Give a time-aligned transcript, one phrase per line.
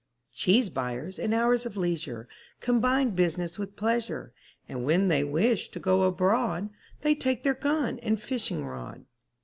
[0.33, 2.27] Cheese buyers in hours of leisure
[2.59, 4.33] Combine business with pleasure,
[4.67, 9.05] And when they wish to go abroad They take their gun and fishing rod.